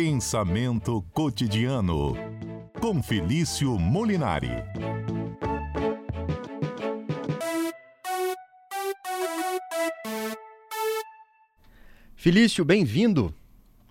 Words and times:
Pensamento 0.00 1.04
cotidiano 1.12 2.14
com 2.80 3.02
Felício 3.02 3.76
Molinari. 3.76 4.62
Felício, 12.14 12.64
bem-vindo. 12.64 13.34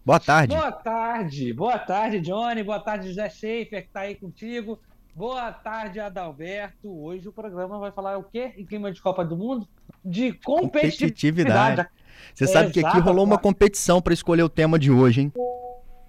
Boa 0.05 0.17
tarde. 0.17 0.55
Boa 0.55 0.71
tarde. 0.71 1.51
Boa 1.51 1.77
tarde, 1.77 2.21
Johnny. 2.21 2.63
Boa 2.63 2.79
tarde, 2.79 3.09
José 3.09 3.29
Schaefer, 3.29 3.81
que 3.81 3.87
está 3.89 3.99
aí 3.99 4.15
contigo. 4.15 4.79
Boa 5.13 5.51
tarde, 5.51 5.99
Adalberto. 5.99 6.89
Hoje 6.89 7.27
o 7.27 7.33
programa 7.33 7.79
vai 7.79 7.91
falar 7.91 8.17
o 8.17 8.23
quê 8.23 8.53
em 8.55 8.65
clima 8.65 8.93
de 8.93 9.01
Copa 9.01 9.25
do 9.25 9.35
Mundo? 9.35 9.67
De 10.05 10.31
competitividade. 10.31 11.81
competitividade. 11.81 11.89
Você 12.33 12.45
é, 12.45 12.47
sabe 12.47 12.71
que 12.71 12.79
aqui 12.79 12.97
rolou 12.99 13.25
uma 13.25 13.37
competição 13.37 14.01
para 14.01 14.13
escolher 14.13 14.43
o 14.43 14.49
tema 14.49 14.79
de 14.79 14.89
hoje, 14.89 15.21
hein? 15.21 15.33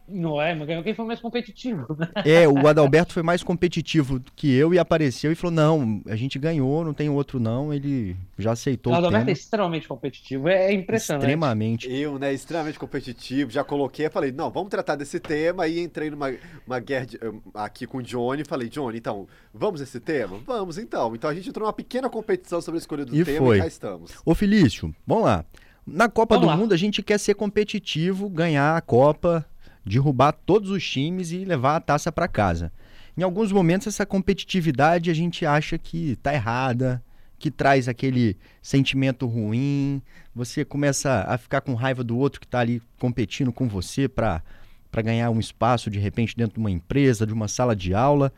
Não 0.09 0.41
é, 0.41 0.55
mas 0.55 0.83
quem 0.83 0.95
foi 0.95 1.05
mais 1.05 1.21
competitivo? 1.21 1.87
É, 2.25 2.49
o 2.49 2.67
Adalberto 2.67 3.13
foi 3.13 3.23
mais 3.23 3.43
competitivo 3.43 4.21
que 4.35 4.53
eu 4.55 4.73
e 4.73 4.79
apareceu 4.79 5.31
e 5.31 5.35
falou: 5.35 5.55
não, 5.55 6.03
a 6.07 6.17
gente 6.17 6.39
ganhou, 6.39 6.85
não 6.85 6.95
tem 6.95 7.09
outro 7.09 7.39
não. 7.39 7.73
Ele 7.73 8.17
já 8.39 8.53
aceitou. 8.53 8.93
O 8.93 8.97
Adalberto 8.97 9.27
tema. 9.27 9.31
é 9.31 9.33
extremamente 9.33 9.89
competitivo, 9.89 10.49
é, 10.49 10.67
é 10.67 10.73
impressionante. 10.73 11.23
Extremamente. 11.23 11.93
Eu, 11.93 12.19
né, 12.19 12.33
extremamente 12.33 12.79
competitivo, 12.79 13.51
já 13.51 13.63
coloquei, 13.63 14.09
falei: 14.09 14.33
não, 14.33 14.51
vamos 14.51 14.71
tratar 14.71 14.97
desse 14.97 15.21
tema. 15.21 15.67
E 15.69 15.81
entrei 15.81 16.11
numa 16.11 16.33
uma 16.67 16.81
guerra 16.81 17.07
de, 17.07 17.19
aqui 17.55 17.87
com 17.87 17.99
o 17.99 18.03
Johnny 18.03 18.43
e 18.43 18.49
falei: 18.49 18.69
Johnny, 18.69 18.99
então, 18.99 19.27
vamos 19.53 19.81
esse 19.81 20.01
tema? 20.01 20.39
Vamos 20.47 20.79
então. 20.79 21.15
Então 21.15 21.29
a 21.29 21.35
gente 21.35 21.49
entrou 21.49 21.67
numa 21.67 21.73
pequena 21.73 22.09
competição 22.09 22.61
sobre 22.61 22.79
a 22.79 22.81
escolha 22.81 23.05
do 23.05 23.15
e 23.15 23.25
tema 23.25 23.47
foi. 23.47 23.59
e 23.59 23.61
cá 23.61 23.67
estamos. 23.67 24.13
Ô 24.25 24.35
Felício, 24.35 24.95
vamos 25.07 25.25
lá. 25.25 25.45
Na 25.87 26.09
Copa 26.09 26.35
vamos 26.35 26.49
do 26.49 26.51
lá. 26.51 26.57
Mundo 26.57 26.75
a 26.75 26.77
gente 26.77 27.03
quer 27.03 27.19
ser 27.19 27.35
competitivo, 27.35 28.29
ganhar 28.29 28.77
a 28.77 28.81
Copa 28.81 29.47
derrubar 29.89 30.33
todos 30.33 30.71
os 30.71 30.89
times 30.89 31.33
e 31.33 31.45
levar 31.45 31.77
a 31.77 31.81
taça 31.81 32.13
para 32.13 32.29
casa. 32.29 32.73
Em 33.17 33.23
alguns 33.23 33.51
momentos 33.51 33.87
essa 33.87 34.07
competitividade 34.07 35.11
a 35.11 35.15
gente 35.15 35.45
acha 35.45 35.77
que 35.77 36.13
está 36.13 36.33
errada, 36.33 37.03
que 37.39 37.51
traz 37.51 37.89
aquele 37.89 38.37
sentimento 38.61 39.27
ruim, 39.27 40.03
você 40.35 40.65
começa 40.65 41.25
a 41.27 41.39
ficar 41.39 41.61
com 41.61 41.75
raiva 41.75 42.05
do 42.05 42.19
outro 42.19 42.41
que 42.41 42.47
está 42.47 42.61
ali 42.61 42.83
competindo 42.99 43.53
com 43.53 43.69
você 43.69 44.09
para 44.09 44.43
para 44.91 45.03
ganhar 45.03 45.29
um 45.31 45.39
espaço 45.39 45.91
de 45.91 45.99
repente 45.99 46.35
dentro 46.35 46.55
de 46.55 46.61
uma 46.61 46.71
empresa, 46.71 47.27
de 47.27 47.33
uma 47.35 47.47
sala 47.47 47.77
de 47.77 47.93
aula. 47.93 48.33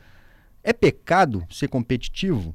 É 0.64 0.72
pecado 0.72 1.46
ser 1.48 1.68
competitivo? 1.68 2.52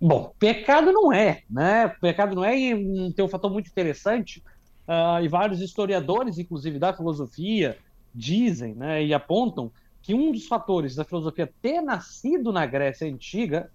Bom, 0.00 0.32
pecado 0.38 0.92
não 0.92 1.12
é, 1.12 1.42
né? 1.50 1.88
Pecado 2.00 2.36
não 2.36 2.44
é 2.44 2.56
e 2.56 3.12
tem 3.12 3.24
um 3.24 3.28
fator 3.28 3.50
muito 3.50 3.66
interessante 3.66 4.42
uh, 4.86 5.22
e 5.22 5.28
vários 5.28 5.60
historiadores, 5.60 6.38
inclusive 6.38 6.78
da 6.78 6.92
filosofia, 6.92 7.76
dizem 8.14 8.74
né, 8.74 9.04
e 9.04 9.14
apontam 9.14 9.70
que 10.02 10.14
um 10.14 10.32
dos 10.32 10.46
fatores 10.46 10.94
da 10.94 11.04
filosofia 11.04 11.52
ter 11.60 11.80
nascido 11.80 12.52
na 12.52 12.64
Grécia 12.64 13.06
Antiga 13.06 13.70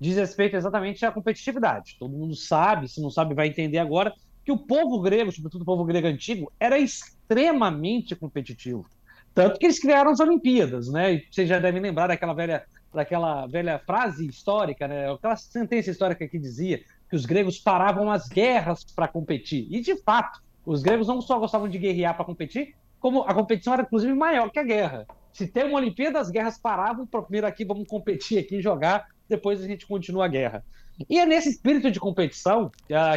diz 0.00 0.16
respeito 0.16 0.56
exatamente 0.56 1.04
à 1.04 1.10
competitividade. 1.10 1.96
Todo 1.98 2.16
mundo 2.16 2.34
sabe, 2.34 2.88
se 2.88 3.00
não 3.00 3.10
sabe, 3.10 3.34
vai 3.34 3.48
entender 3.48 3.78
agora, 3.78 4.12
que 4.44 4.52
o 4.52 4.58
povo 4.58 5.00
grego, 5.00 5.32
sobretudo 5.32 5.62
o 5.62 5.64
povo 5.64 5.84
grego 5.84 6.06
antigo, 6.06 6.50
era 6.58 6.78
extremamente 6.78 8.14
competitivo. 8.14 8.86
Tanto 9.34 9.58
que 9.58 9.66
eles 9.66 9.78
criaram 9.78 10.10
as 10.10 10.20
Olimpíadas, 10.20 10.88
né? 10.88 11.14
E 11.14 11.26
vocês 11.30 11.48
já 11.48 11.58
devem 11.58 11.82
lembrar 11.82 12.06
daquela 12.06 12.32
velha, 12.32 12.64
daquela 12.92 13.46
velha 13.46 13.78
frase 13.78 14.26
histórica, 14.26 14.88
né? 14.88 15.12
Aquela 15.12 15.36
sentença 15.36 15.90
histórica 15.90 16.26
que 16.26 16.38
dizia 16.38 16.82
que 17.08 17.16
os 17.16 17.26
gregos 17.26 17.58
paravam 17.58 18.10
as 18.10 18.28
guerras 18.28 18.84
para 18.84 19.06
competir. 19.06 19.66
E, 19.70 19.80
de 19.80 19.96
fato, 20.02 20.42
os 20.64 20.82
gregos 20.82 21.08
não 21.08 21.20
só 21.20 21.38
gostavam 21.38 21.68
de 21.68 21.78
guerrear 21.78 22.16
para 22.16 22.24
competir, 22.24 22.74
como 23.00 23.22
a 23.22 23.34
competição 23.34 23.72
era 23.74 23.82
inclusive 23.82 24.12
maior 24.14 24.50
que 24.50 24.58
a 24.58 24.64
guerra. 24.64 25.06
Se 25.32 25.46
tem 25.46 25.64
uma 25.64 25.78
Olimpíada, 25.78 26.18
as 26.18 26.30
guerras 26.30 26.58
paravam, 26.58 27.06
primeiro 27.06 27.46
aqui 27.46 27.64
vamos 27.64 27.86
competir 27.86 28.38
aqui, 28.38 28.60
jogar, 28.60 29.06
depois 29.28 29.62
a 29.62 29.66
gente 29.66 29.86
continua 29.86 30.24
a 30.24 30.28
guerra. 30.28 30.64
E 31.08 31.18
é 31.18 31.26
nesse 31.26 31.50
espírito 31.50 31.90
de 31.90 32.00
competição 32.00 32.70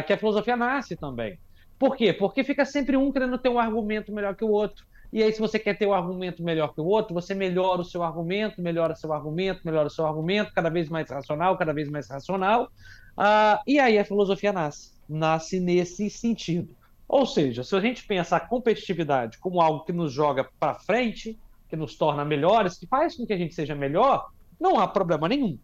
que 0.06 0.12
a 0.12 0.18
filosofia 0.18 0.56
nasce 0.56 0.94
também. 0.94 1.38
Por 1.78 1.96
quê? 1.96 2.12
Porque 2.12 2.44
fica 2.44 2.64
sempre 2.64 2.96
um 2.96 3.10
querendo 3.10 3.36
ter 3.38 3.48
um 3.48 3.58
argumento 3.58 4.12
melhor 4.12 4.36
que 4.36 4.44
o 4.44 4.50
outro. 4.50 4.84
E 5.12 5.22
aí, 5.22 5.30
se 5.30 5.40
você 5.40 5.58
quer 5.58 5.76
ter 5.76 5.86
um 5.86 5.92
argumento 5.92 6.42
melhor 6.42 6.72
que 6.72 6.80
o 6.80 6.84
outro, 6.84 7.12
você 7.12 7.34
melhora 7.34 7.82
o 7.82 7.84
seu 7.84 8.02
argumento, 8.02 8.62
melhora 8.62 8.94
seu 8.94 9.12
argumento, 9.12 9.60
melhora 9.62 9.88
o 9.88 9.90
seu 9.90 10.06
argumento, 10.06 10.52
cada 10.54 10.70
vez 10.70 10.88
mais 10.88 11.10
racional, 11.10 11.58
cada 11.58 11.74
vez 11.74 11.90
mais 11.90 12.08
racional. 12.08 12.70
Uh, 13.18 13.60
e 13.66 13.78
aí 13.78 13.98
a 13.98 14.04
filosofia 14.04 14.52
nasce. 14.52 14.92
Nasce 15.06 15.60
nesse 15.60 16.08
sentido. 16.08 16.74
Ou 17.12 17.26
seja, 17.26 17.62
se 17.62 17.76
a 17.76 17.80
gente 17.80 18.06
pensa 18.06 18.36
a 18.36 18.40
competitividade 18.40 19.36
como 19.36 19.60
algo 19.60 19.84
que 19.84 19.92
nos 19.92 20.10
joga 20.10 20.48
para 20.58 20.76
frente, 20.76 21.38
que 21.68 21.76
nos 21.76 21.94
torna 21.94 22.24
melhores, 22.24 22.78
que 22.78 22.86
faz 22.86 23.14
com 23.14 23.26
que 23.26 23.34
a 23.34 23.36
gente 23.36 23.54
seja 23.54 23.74
melhor, 23.74 24.30
não 24.58 24.80
há 24.80 24.88
problema 24.88 25.28
nenhum. 25.28 25.58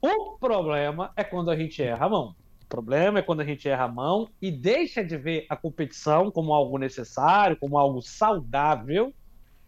O 0.00 0.38
problema 0.38 1.12
é 1.14 1.22
quando 1.22 1.50
a 1.50 1.56
gente 1.56 1.82
erra 1.82 2.06
a 2.06 2.08
mão. 2.08 2.34
O 2.62 2.66
problema 2.66 3.18
é 3.18 3.22
quando 3.22 3.42
a 3.42 3.44
gente 3.44 3.68
erra 3.68 3.84
a 3.84 3.88
mão 3.88 4.30
e 4.40 4.50
deixa 4.50 5.04
de 5.04 5.18
ver 5.18 5.44
a 5.50 5.54
competição 5.54 6.30
como 6.30 6.54
algo 6.54 6.78
necessário, 6.78 7.58
como 7.58 7.76
algo 7.76 8.00
saudável, 8.00 9.12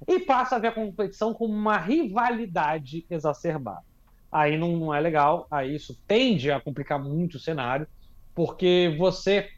e 0.09 0.19
passa 0.19 0.57
a 0.57 0.59
ver 0.59 0.69
a 0.69 0.73
competição 0.73 1.35
como 1.35 1.53
uma 1.53 1.77
rivalidade 1.77 3.05
exacerbada. 3.11 3.85
Aí 4.31 4.57
não, 4.57 4.79
não 4.79 4.95
é 4.95 4.99
legal, 4.99 5.47
aí 5.51 5.75
isso 5.75 5.95
tende 6.09 6.51
a 6.51 6.59
complicar 6.59 6.99
muito 6.99 7.35
o 7.35 7.39
cenário, 7.39 7.87
porque 8.35 8.97
você 8.99 9.51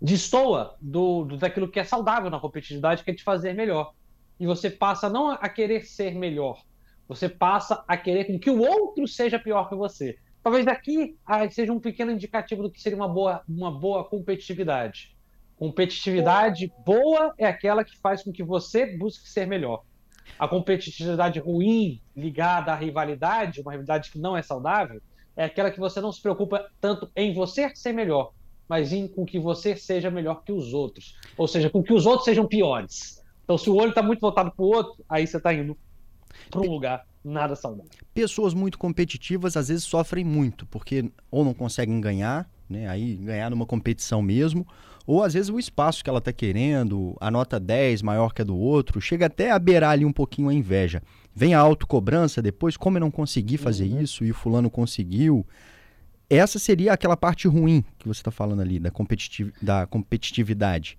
destoa 0.00 0.76
do, 0.80 1.24
do, 1.24 1.36
daquilo 1.36 1.68
que 1.68 1.80
é 1.80 1.84
saudável 1.84 2.30
na 2.30 2.40
competitividade, 2.40 3.02
que 3.02 3.10
é 3.10 3.14
te 3.14 3.22
fazer 3.22 3.52
melhor. 3.54 3.92
E 4.38 4.46
você 4.46 4.70
passa 4.70 5.08
não 5.08 5.30
a 5.30 5.48
querer 5.48 5.84
ser 5.84 6.14
melhor, 6.14 6.62
você 7.08 7.28
passa 7.28 7.82
a 7.88 7.96
querer 7.96 8.38
que 8.38 8.50
o 8.50 8.60
outro 8.60 9.08
seja 9.08 9.38
pior 9.38 9.68
que 9.68 9.74
você. 9.74 10.18
Talvez 10.42 10.64
daqui 10.64 11.16
seja 11.50 11.72
um 11.72 11.80
pequeno 11.80 12.12
indicativo 12.12 12.62
do 12.62 12.70
que 12.70 12.80
seria 12.80 12.96
uma 12.96 13.08
boa, 13.08 13.42
uma 13.48 13.70
boa 13.70 14.04
competitividade. 14.04 15.16
Competitividade 15.56 16.72
boa 16.86 17.34
é 17.36 17.46
aquela 17.46 17.82
que 17.82 17.98
faz 17.98 18.22
com 18.22 18.30
que 18.30 18.44
você 18.44 18.96
busque 18.96 19.28
ser 19.28 19.46
melhor. 19.46 19.82
A 20.38 20.46
competitividade 20.46 21.40
ruim, 21.40 22.00
ligada 22.14 22.72
à 22.72 22.76
rivalidade, 22.76 23.60
uma 23.60 23.72
rivalidade 23.72 24.10
que 24.12 24.18
não 24.18 24.36
é 24.36 24.42
saudável, 24.42 25.02
é 25.36 25.44
aquela 25.44 25.70
que 25.70 25.80
você 25.80 26.00
não 26.00 26.12
se 26.12 26.22
preocupa 26.22 26.70
tanto 26.80 27.10
em 27.16 27.34
você 27.34 27.74
ser 27.74 27.92
melhor, 27.92 28.32
mas 28.68 28.92
em 28.92 29.08
com 29.08 29.24
que 29.24 29.38
você 29.38 29.76
seja 29.76 30.10
melhor 30.10 30.42
que 30.44 30.52
os 30.52 30.74
outros. 30.74 31.16
Ou 31.36 31.48
seja, 31.48 31.70
com 31.70 31.82
que 31.82 31.92
os 31.92 32.06
outros 32.06 32.24
sejam 32.24 32.46
piores. 32.46 33.24
Então, 33.44 33.56
se 33.56 33.70
o 33.70 33.76
olho 33.76 33.90
está 33.90 34.02
muito 34.02 34.20
voltado 34.20 34.50
para 34.50 34.64
o 34.64 34.68
outro, 34.68 35.04
aí 35.08 35.26
você 35.26 35.38
está 35.38 35.54
indo 35.54 35.76
para 36.50 36.60
um 36.60 36.70
lugar 36.70 37.06
nada 37.24 37.56
saudável. 37.56 37.90
Pessoas 38.12 38.54
muito 38.54 38.78
competitivas 38.78 39.56
às 39.56 39.68
vezes 39.68 39.84
sofrem 39.84 40.24
muito, 40.24 40.66
porque 40.66 41.10
ou 41.30 41.44
não 41.44 41.54
conseguem 41.54 42.00
ganhar, 42.00 42.48
né? 42.68 42.88
Aí 42.88 43.16
ganhar 43.16 43.50
numa 43.50 43.66
competição 43.66 44.20
mesmo, 44.20 44.66
ou 45.06 45.22
às 45.22 45.32
vezes 45.32 45.48
o 45.48 45.58
espaço 45.58 46.04
que 46.04 46.10
ela 46.10 46.18
está 46.18 46.32
querendo, 46.32 47.16
a 47.18 47.30
nota 47.30 47.58
10 47.58 48.02
maior 48.02 48.34
que 48.34 48.42
a 48.42 48.44
do 48.44 48.56
outro, 48.56 49.00
chega 49.00 49.26
até 49.26 49.50
a 49.50 49.58
beirar 49.58 49.92
ali 49.92 50.04
um 50.04 50.12
pouquinho 50.12 50.50
a 50.50 50.54
inveja. 50.54 51.02
Vem 51.34 51.54
a 51.54 51.60
autocobrança 51.60 52.42
depois, 52.42 52.76
como 52.76 52.98
eu 52.98 53.00
não 53.00 53.10
consegui 53.10 53.56
fazer 53.56 53.88
uhum. 53.88 54.02
isso 54.02 54.24
e 54.24 54.30
o 54.30 54.34
fulano 54.34 54.68
conseguiu. 54.68 55.46
Essa 56.30 56.58
seria 56.58 56.92
aquela 56.92 57.16
parte 57.16 57.48
ruim 57.48 57.84
que 57.98 58.06
você 58.06 58.20
está 58.20 58.30
falando 58.30 58.60
ali, 58.60 58.78
da, 58.78 58.90
competitiv 58.90 59.50
da 59.62 59.86
competitividade. 59.86 60.98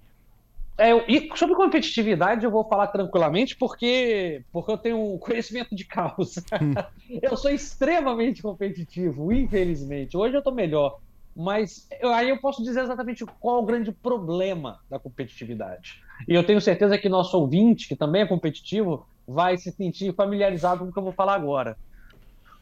É, 0.77 0.91
e 1.11 1.29
sobre 1.35 1.55
competitividade 1.55 2.45
eu 2.45 2.49
vou 2.49 2.63
falar 2.63 2.87
tranquilamente 2.87 3.55
porque, 3.57 4.43
porque 4.51 4.71
eu 4.71 4.77
tenho 4.77 5.17
conhecimento 5.19 5.75
de 5.75 5.83
causa. 5.83 6.41
Hum. 6.53 6.73
eu 7.21 7.35
sou 7.35 7.51
extremamente 7.51 8.41
competitivo, 8.41 9.31
infelizmente. 9.33 10.15
Hoje 10.15 10.35
eu 10.35 10.39
estou 10.39 10.53
melhor. 10.53 10.99
Mas 11.35 11.87
eu, 12.01 12.11
aí 12.11 12.29
eu 12.29 12.39
posso 12.39 12.63
dizer 12.63 12.81
exatamente 12.81 13.25
qual 13.39 13.57
é 13.57 13.61
o 13.61 13.65
grande 13.65 13.91
problema 13.91 14.79
da 14.89 14.97
competitividade. 14.97 16.01
E 16.27 16.33
eu 16.33 16.43
tenho 16.43 16.59
certeza 16.59 16.97
que 16.97 17.07
nosso 17.07 17.37
ouvinte, 17.37 17.87
que 17.87 17.95
também 17.95 18.23
é 18.23 18.25
competitivo, 18.25 19.05
vai 19.27 19.57
se 19.57 19.71
sentir 19.71 20.13
familiarizado 20.15 20.83
com 20.83 20.89
o 20.89 20.93
que 20.93 20.99
eu 20.99 21.03
vou 21.03 21.13
falar 21.13 21.35
agora. 21.35 21.77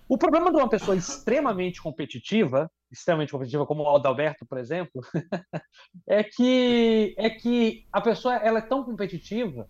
O 0.09 0.17
problema 0.17 0.49
de 0.51 0.57
uma 0.57 0.69
pessoa 0.69 0.95
extremamente 0.95 1.81
competitiva, 1.81 2.71
extremamente 2.89 3.31
competitiva 3.31 3.65
como 3.65 3.83
o 3.83 3.95
Adalberto, 3.95 4.45
por 4.45 4.57
exemplo, 4.57 5.01
é 6.07 6.23
que 6.23 7.13
é 7.17 7.29
que 7.29 7.85
a 7.91 7.99
pessoa 7.99 8.35
ela 8.35 8.59
é 8.59 8.61
tão 8.61 8.83
competitiva 8.83 9.67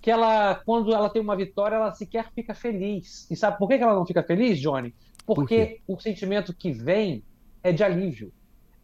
que 0.00 0.10
ela, 0.10 0.54
quando 0.66 0.94
ela 0.94 1.08
tem 1.10 1.20
uma 1.20 1.36
vitória, 1.36 1.76
ela 1.76 1.92
sequer 1.92 2.30
fica 2.34 2.54
feliz. 2.54 3.26
E 3.30 3.36
sabe 3.36 3.58
por 3.58 3.68
que 3.68 3.74
ela 3.74 3.94
não 3.94 4.06
fica 4.06 4.22
feliz, 4.22 4.58
Johnny? 4.58 4.94
Porque 5.26 5.80
Por 5.86 5.96
o 5.96 6.00
sentimento 6.00 6.54
que 6.54 6.72
vem 6.72 7.22
é 7.62 7.72
de 7.72 7.82
alívio. 7.82 8.32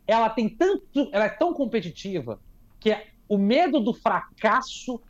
Ela 0.06 0.30
tem 0.30 0.48
tanto, 0.48 1.08
ela 1.12 1.26
é 1.26 1.28
tão 1.28 1.52
competitiva 1.52 2.40
que 2.78 2.96
o 3.28 3.38
medo 3.38 3.80
do 3.80 3.92
fracasso 3.92 5.00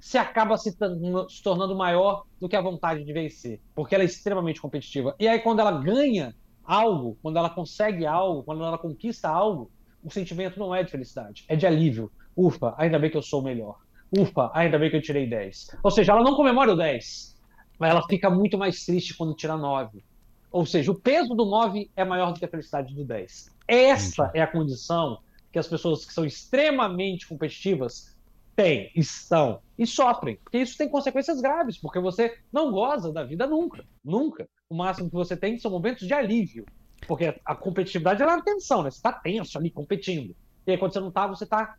se 0.00 0.16
acaba 0.16 0.56
se, 0.56 0.70
se, 0.70 1.42
tornando 1.42 1.76
maior 1.76 2.24
do 2.40 2.48
que 2.48 2.56
a 2.56 2.62
vontade 2.62 3.04
de 3.04 3.12
vencer, 3.12 3.60
porque 3.74 3.94
ela 3.94 4.02
é 4.02 4.06
extremamente 4.06 4.60
competitiva. 4.60 5.14
E 5.18 5.28
aí, 5.28 5.38
quando 5.38 5.60
ela 5.60 5.72
ganha 5.72 6.34
algo, 6.64 7.18
quando 7.22 7.36
ela 7.36 7.50
consegue 7.50 8.06
algo, 8.06 8.42
quando 8.42 8.64
ela 8.64 8.78
conquista 8.78 9.28
algo, 9.28 9.70
o 10.02 10.10
sentimento 10.10 10.58
não 10.58 10.74
é 10.74 10.82
de 10.82 10.90
felicidade, 10.90 11.44
é 11.48 11.54
de 11.54 11.66
alívio. 11.66 12.10
Ufa, 12.34 12.74
ainda 12.78 12.98
bem 12.98 13.10
que 13.10 13.16
eu 13.16 13.22
sou 13.22 13.40
o 13.40 13.44
melhor. 13.44 13.76
Ufa, 14.16 14.50
ainda 14.54 14.78
bem 14.78 14.90
que 14.90 14.96
eu 14.96 15.02
tirei 15.02 15.28
10. 15.28 15.76
Ou 15.82 15.90
seja, 15.90 16.12
ela 16.12 16.22
não 16.22 16.34
comemora 16.34 16.72
o 16.72 16.76
10, 16.76 17.36
mas 17.78 17.90
ela 17.90 18.02
fica 18.08 18.30
muito 18.30 18.56
mais 18.56 18.84
triste 18.84 19.16
quando 19.16 19.34
tira 19.34 19.56
9. 19.56 20.02
Ou 20.50 20.64
seja, 20.64 20.90
o 20.90 20.98
peso 20.98 21.34
do 21.34 21.44
9 21.44 21.90
é 21.94 22.04
maior 22.04 22.32
do 22.32 22.38
que 22.38 22.44
a 22.44 22.48
felicidade 22.48 22.94
do 22.94 23.04
10. 23.04 23.50
Essa 23.68 24.30
é 24.34 24.40
a 24.40 24.46
condição 24.46 25.18
que 25.52 25.58
as 25.58 25.68
pessoas 25.68 26.04
que 26.04 26.12
são 26.12 26.24
extremamente 26.24 27.28
competitivas 27.28 28.16
têm, 28.60 28.90
estão 28.94 29.60
e 29.78 29.86
sofrem. 29.86 30.36
Porque 30.42 30.58
isso 30.58 30.76
tem 30.76 30.88
consequências 30.88 31.40
graves, 31.40 31.78
porque 31.78 31.98
você 31.98 32.36
não 32.52 32.70
goza 32.70 33.12
da 33.12 33.24
vida 33.24 33.46
nunca. 33.46 33.84
Nunca. 34.04 34.48
O 34.68 34.74
máximo 34.74 35.08
que 35.08 35.14
você 35.14 35.36
tem 35.36 35.58
são 35.58 35.70
momentos 35.70 36.06
de 36.06 36.12
alívio. 36.12 36.66
Porque 37.08 37.34
a 37.44 37.54
competitividade 37.54 38.22
é 38.22 38.26
uma 38.26 38.42
tensão, 38.42 38.82
né? 38.82 38.90
Você 38.90 38.98
está 38.98 39.12
tenso 39.12 39.56
ali 39.56 39.70
competindo. 39.70 40.36
E 40.66 40.72
aí, 40.72 40.78
quando 40.78 40.92
você 40.92 41.00
não 41.00 41.08
está, 41.08 41.26
você 41.26 41.44
está 41.44 41.76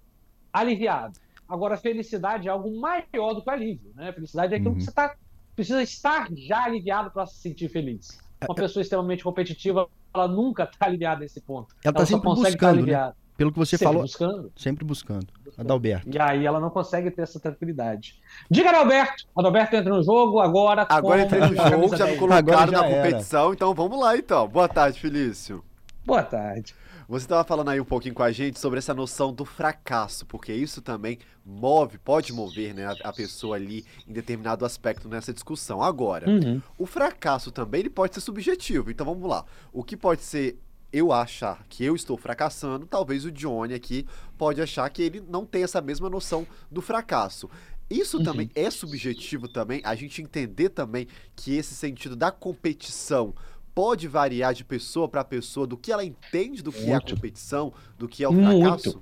aliviado. 0.51 1.19
Agora, 1.47 1.75
a 1.75 1.77
felicidade 1.77 2.47
é 2.47 2.51
algo 2.51 2.79
maior 2.79 3.33
do 3.33 3.41
que 3.41 3.49
o 3.49 3.53
alívio. 3.53 3.91
Né? 3.95 4.11
Felicidade 4.11 4.53
é 4.53 4.57
aquilo 4.57 4.71
uhum. 4.71 4.77
que 4.77 4.85
você 4.85 4.91
tá, 4.91 5.15
precisa 5.55 5.83
estar 5.83 6.27
já 6.35 6.63
aliviado 6.63 7.11
para 7.11 7.25
se 7.27 7.39
sentir 7.39 7.69
feliz. 7.69 8.19
Uma 8.47 8.55
é, 8.57 8.61
pessoa 8.61 8.81
extremamente 8.81 9.23
competitiva, 9.23 9.87
ela 10.13 10.27
nunca 10.27 10.63
está 10.63 10.87
aliviada 10.87 11.21
nesse 11.21 11.39
ponto. 11.39 11.75
Ela 11.83 11.91
está 11.91 12.05
sempre 12.05 12.29
buscando, 12.29 12.85
né? 12.85 13.13
Pelo 13.37 13.51
que 13.51 13.59
você 13.59 13.77
sempre 13.77 13.85
falou. 13.85 14.01
Buscando. 14.01 14.51
Sempre 14.55 14.85
buscando. 14.85 15.27
Adalberto. 15.61 16.09
E 16.09 16.19
aí 16.19 16.45
ela 16.45 16.59
não 16.59 16.69
consegue 16.69 17.09
ter 17.11 17.21
essa 17.21 17.39
tranquilidade. 17.39 18.19
Diga, 18.49 18.69
Adalberto. 18.69 19.25
Adalberto 19.35 19.75
entra 19.75 19.93
no 19.95 20.03
jogo 20.03 20.39
agora. 20.39 20.85
Agora 20.89 21.21
entrei 21.21 21.41
no 21.41 21.55
jogo, 21.55 21.95
já 21.95 22.07
me 22.07 22.17
colocaram 22.17 22.71
na 22.71 22.83
competição, 22.83 23.45
era. 23.45 23.53
então 23.53 23.73
vamos 23.73 23.99
lá 23.99 24.17
então. 24.17 24.47
Boa 24.47 24.67
tarde, 24.67 24.99
Felício. 24.99 25.63
Boa 26.05 26.23
tarde. 26.23 26.75
Você 27.07 27.25
estava 27.25 27.43
falando 27.43 27.69
aí 27.69 27.79
um 27.81 27.85
pouquinho 27.85 28.15
com 28.15 28.23
a 28.23 28.31
gente 28.31 28.57
sobre 28.57 28.79
essa 28.79 28.93
noção 28.93 29.33
do 29.33 29.43
fracasso, 29.43 30.25
porque 30.25 30.53
isso 30.53 30.81
também 30.81 31.19
move, 31.45 31.97
pode 31.97 32.31
mover 32.31 32.73
né, 32.73 32.87
a, 33.03 33.11
pessoa 33.11 33.57
ali 33.57 33.83
em 34.07 34.13
determinado 34.13 34.65
aspecto 34.65 35.09
nessa 35.09 35.33
discussão. 35.33 35.83
Agora, 35.83 36.29
uhum. 36.29 36.61
o 36.77 36.85
fracasso 36.85 37.51
também 37.51 37.81
ele 37.81 37.89
pode 37.89 38.13
ser 38.13 38.21
subjetivo. 38.21 38.89
Então 38.89 39.05
vamos 39.05 39.29
lá. 39.29 39.43
O 39.73 39.83
que 39.83 39.97
pode 39.97 40.21
ser 40.21 40.57
eu 40.91 41.11
achar 41.11 41.65
que 41.69 41.83
eu 41.83 41.95
estou 41.95 42.17
fracassando, 42.17 42.85
talvez 42.85 43.25
o 43.25 43.31
Johnny 43.31 43.73
aqui 43.73 44.05
pode 44.37 44.61
achar 44.61 44.89
que 44.89 45.01
ele 45.01 45.23
não 45.27 45.45
tem 45.45 45.63
essa 45.63 45.81
mesma 45.81 46.09
noção 46.09 46.45
do 46.69 46.81
fracasso. 46.81 47.49
Isso 47.89 48.17
uhum. 48.17 48.23
também 48.23 48.49
é 48.55 48.69
subjetivo 48.69 49.47
também, 49.47 49.81
a 49.83 49.95
gente 49.95 50.21
entender 50.21 50.69
também 50.69 51.07
que 51.35 51.55
esse 51.55 51.75
sentido 51.75 52.15
da 52.15 52.31
competição 52.31 53.33
pode 53.75 54.07
variar 54.07 54.53
de 54.53 54.63
pessoa 54.63 55.07
para 55.07 55.23
pessoa 55.23 55.65
do 55.65 55.77
que 55.77 55.91
ela 55.91 56.03
entende 56.03 56.61
do 56.61 56.71
que 56.71 56.85
Muito. 56.85 56.91
é 56.91 56.95
a 56.95 57.15
competição, 57.15 57.73
do 57.97 58.07
que 58.07 58.23
é 58.23 58.29
o 58.29 58.33
fracasso? 58.33 59.01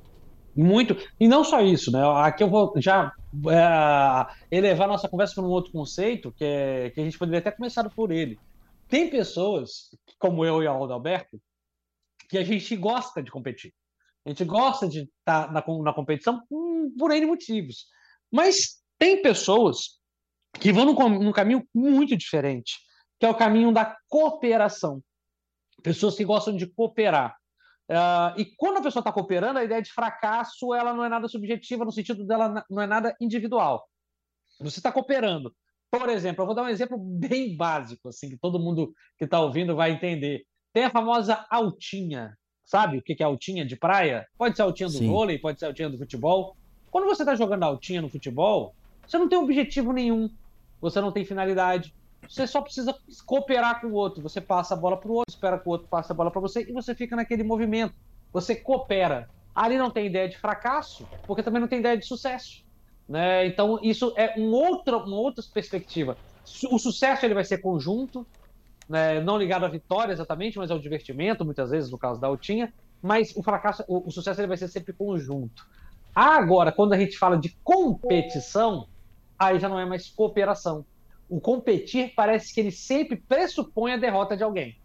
Muito. 0.56 0.96
E 1.20 1.28
não 1.28 1.44
só 1.44 1.62
isso, 1.62 1.92
né? 1.92 2.02
Aqui 2.18 2.44
eu 2.44 2.50
vou 2.50 2.74
já 2.78 3.12
é, 3.48 4.56
elevar 4.58 4.88
nossa 4.88 5.08
conversa 5.08 5.36
para 5.36 5.44
um 5.44 5.50
outro 5.50 5.72
conceito, 5.72 6.32
que, 6.32 6.44
é, 6.44 6.90
que 6.90 7.00
a 7.00 7.04
gente 7.04 7.18
poderia 7.18 7.40
até 7.40 7.52
começar 7.52 7.88
por 7.90 8.12
ele. 8.12 8.38
Tem 8.88 9.10
pessoas, 9.10 9.96
como 10.18 10.44
eu 10.44 10.64
e 10.64 10.68
o 10.68 10.72
Alberto, 10.72 11.40
que 12.30 12.38
a 12.38 12.44
gente 12.44 12.76
gosta 12.78 13.22
de 13.22 13.32
competir. 13.32 13.74
A 14.26 14.30
gente 14.30 14.46
gosta 14.46 14.88
de 14.88 15.02
estar 15.02 15.48
tá 15.48 15.52
na, 15.52 15.64
na 15.84 15.94
competição 15.94 16.42
por 16.98 17.12
N 17.12 17.26
motivos. 17.26 17.88
Mas 18.32 18.82
tem 18.98 19.22
pessoas 19.22 20.00
que 20.60 20.72
vão 20.72 20.86
num, 20.86 21.10
num 21.20 21.32
caminho 21.32 21.68
muito 21.74 22.16
diferente 22.16 22.78
que 23.20 23.26
é 23.26 23.30
o 23.30 23.36
caminho 23.36 23.72
da 23.72 23.98
cooperação. 24.08 25.04
Pessoas 25.84 26.16
que 26.16 26.24
gostam 26.24 26.56
de 26.56 26.66
cooperar. 26.66 27.36
Uh, 27.90 28.40
e 28.40 28.46
quando 28.56 28.78
a 28.78 28.82
pessoa 28.82 29.02
está 29.02 29.12
cooperando, 29.12 29.60
a 29.60 29.64
ideia 29.64 29.82
de 29.82 29.92
fracasso 29.92 30.74
ela 30.74 30.94
não 30.94 31.04
é 31.04 31.10
nada 31.10 31.28
subjetiva 31.28 31.84
no 31.84 31.92
sentido 31.92 32.26
dela 32.26 32.64
não 32.70 32.82
é 32.82 32.88
nada 32.88 33.16
individual. 33.20 33.86
Você 34.60 34.80
está 34.80 34.92
cooperando. 34.92 35.54
Por 35.92 36.08
exemplo, 36.08 36.44
eu 36.44 36.46
vou 36.46 36.56
dar 36.56 36.64
um 36.64 36.70
exemplo 36.70 36.98
bem 36.98 37.58
básico, 37.58 38.10
assim, 38.10 38.30
que 38.30 38.38
todo 38.38 38.60
mundo 38.60 38.94
que 39.18 39.26
está 39.26 39.40
ouvindo 39.40 39.76
vai 39.76 39.92
entender. 39.92 40.46
Tem 40.74 40.86
a 40.86 40.90
famosa 40.90 41.46
altinha. 41.50 42.38
Sabe 42.66 43.00
o 43.00 43.02
que 43.02 43.18
é 43.20 43.26
altinha 43.26 43.66
de 43.66 43.76
praia? 43.76 44.28
Pode 44.38 44.56
ser 44.56 44.62
altinha 44.62 44.88
do 44.88 44.98
Sim. 44.98 45.08
vôlei, 45.08 45.40
pode 45.40 45.60
ser 45.60 45.66
altinha 45.66 45.90
do 45.90 45.98
futebol. 45.98 46.56
Quando 46.92 47.06
você 47.06 47.24
está 47.24 47.36
jogando 47.36 47.64
altinha 47.64 48.02
no 48.02 48.10
futebol, 48.10 48.76
você 49.08 49.18
não 49.18 49.28
tem 49.28 49.40
objetivo 49.40 49.92
nenhum. 49.92 50.30
Você 50.80 51.02
não 51.02 51.12
tem 51.12 51.26
finalidade. 51.26 51.94
Você 52.28 52.46
só 52.46 52.62
precisa 52.62 52.96
cooperar 53.26 53.82
com 53.82 53.88
o 53.88 53.94
outro. 53.94 54.22
Você 54.22 54.40
passa 54.40 54.76
a 54.76 54.78
bola 54.78 54.98
para 54.98 55.10
o 55.10 55.16
outro, 55.16 55.34
espera 55.34 55.58
que 55.58 55.68
o 55.68 55.72
outro 55.72 55.88
passe 55.88 56.12
a 56.12 56.16
bola 56.16 56.30
para 56.30 56.42
você 56.42 56.62
e 56.62 56.72
você 56.72 56.94
fica 56.94 57.16
naquele 57.16 57.44
movimento. 57.44 57.96
Você 58.32 58.56
coopera. 58.56 59.28
Ali 59.56 59.78
não 59.78 59.90
tem 59.90 60.06
ideia 60.06 60.30
de 60.30 60.38
fracasso, 60.38 61.08
porque 61.26 61.42
também 61.42 61.60
não 61.60 61.68
tem 61.68 61.80
ideia 61.80 61.98
de 61.98 62.06
sucesso. 62.06 62.64
Né? 63.08 63.48
Então, 63.48 63.80
isso 63.82 64.14
é 64.16 64.36
um 64.38 64.52
outra, 64.52 64.98
uma 64.98 65.18
outra 65.18 65.44
perspectiva. 65.52 66.16
O 66.70 66.78
sucesso 66.78 67.26
ele 67.26 67.34
vai 67.34 67.44
ser 67.44 67.58
conjunto, 67.58 68.26
né? 68.90 69.22
não 69.22 69.38
ligado 69.38 69.66
à 69.66 69.70
vitória 69.70 70.12
exatamente, 70.12 70.58
mas 70.58 70.72
ao 70.72 70.80
divertimento, 70.80 71.46
muitas 71.46 71.70
vezes, 71.70 71.92
no 71.92 71.98
caso 71.98 72.20
da 72.20 72.28
Altinha. 72.28 72.74
Mas 73.02 73.34
o 73.36 73.44
fracasso, 73.44 73.84
o, 73.88 74.08
o 74.08 74.12
sucesso 74.12 74.42
ele 74.42 74.48
vai 74.48 74.58
ser 74.58 74.68
sempre 74.68 74.92
conjunto. 74.92 75.66
Agora, 76.14 76.72
quando 76.72 76.94
a 76.94 76.98
gente 76.98 77.18
fala 77.18 77.38
de 77.38 77.56
competição, 77.64 78.88
aí 79.38 79.60
já 79.60 79.70
não 79.70 79.80
é 79.80 79.86
mais 79.86 80.10
cooperação 80.10 80.84
o 81.30 81.40
competir 81.40 82.14
parece 82.16 82.54
que 82.54 82.60
ele 82.60 82.72
sempre 82.72 83.16
pressupõe 83.16 83.94
a 83.94 83.98
derrota 83.98 84.36
de 84.36 84.44
alguém. 84.44 84.76